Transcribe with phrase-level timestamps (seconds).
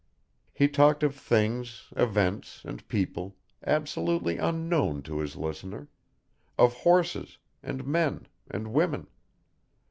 [0.51, 5.89] He talked of things, events, and people, absolutely unknown to his listener,
[6.57, 9.05] of horses, and men, and women.